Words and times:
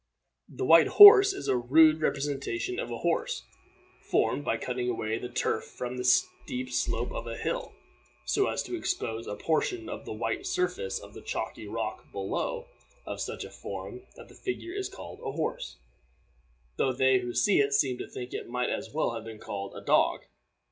The 0.49 0.65
White 0.65 0.87
Horse 0.87 1.31
is 1.31 1.47
a 1.47 1.55
rude 1.55 2.01
representation 2.01 2.79
of 2.79 2.89
a 2.89 2.97
horse, 2.97 3.43
formed 4.01 4.43
by 4.43 4.57
cutting 4.57 4.89
away 4.89 5.19
the 5.19 5.29
turf 5.29 5.63
from 5.65 5.95
the 5.97 6.03
steep 6.03 6.71
slope 6.71 7.11
of 7.11 7.27
a 7.27 7.37
hill, 7.37 7.75
so 8.25 8.47
as 8.47 8.63
to 8.63 8.75
expose 8.75 9.27
a 9.27 9.35
portion 9.35 9.87
of 9.89 10.05
the 10.05 10.11
white 10.13 10.47
surface 10.47 10.97
of 10.97 11.13
the 11.13 11.21
chalky 11.21 11.67
rock 11.67 12.11
below 12.11 12.65
of 13.05 13.21
such 13.21 13.43
a 13.45 13.51
form 13.51 14.01
that 14.15 14.27
the 14.27 14.33
figure 14.33 14.73
is 14.73 14.89
called 14.89 15.19
a 15.23 15.33
horse, 15.33 15.77
though 16.77 16.93
they 16.93 17.19
who 17.19 17.31
see 17.35 17.59
it 17.59 17.71
seem 17.71 17.99
to 17.99 18.07
think 18.07 18.33
it 18.33 18.49
might 18.49 18.71
as 18.71 18.89
well 18.91 19.11
have 19.13 19.23
been 19.23 19.37
called 19.37 19.75
a 19.75 19.81
dog. 19.81 20.25